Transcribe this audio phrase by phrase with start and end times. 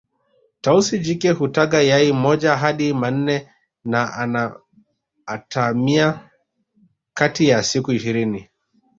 [0.61, 3.49] Tausi jike hutaga yai moja hadi manne
[3.83, 4.59] na ana
[5.25, 6.29] atamia
[7.13, 8.49] kati ya siku ishirini